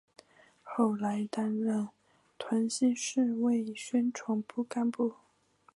[0.63, 1.87] 后来担任
[2.39, 5.13] 屯溪市委宣传部干部。